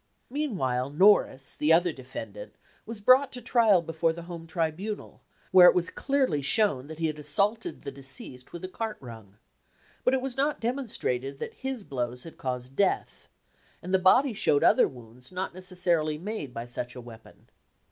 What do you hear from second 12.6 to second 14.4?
death, and the body